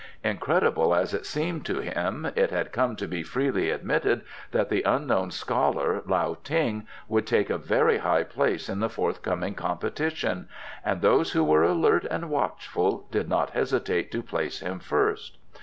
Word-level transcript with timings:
Incredible 0.23 0.95
as 0.95 1.13
it 1.13 1.27
seemed 1.27 1.63
to 1.67 1.79
him 1.79 2.25
it 2.35 2.49
had 2.49 2.71
come 2.71 2.95
to 2.95 3.07
be 3.07 3.21
freely 3.21 3.69
admitted 3.69 4.21
that 4.49 4.69
the 4.69 4.81
unknown 4.81 5.29
scholar 5.29 6.01
Lao 6.07 6.39
Ting 6.43 6.87
would 7.07 7.27
take 7.27 7.51
a 7.51 7.57
very 7.59 7.99
high 7.99 8.23
place 8.23 8.67
in 8.67 8.79
the 8.79 8.89
forthcoming 8.89 9.53
competition, 9.53 10.49
and 10.83 11.01
those 11.03 11.33
who 11.33 11.43
were 11.43 11.61
alert 11.63 12.05
and 12.09 12.31
watchful 12.31 13.05
did 13.11 13.29
not 13.29 13.51
hesitate 13.51 14.11
to 14.11 14.23
place 14.23 14.61
him 14.61 14.79
first. 14.79 15.37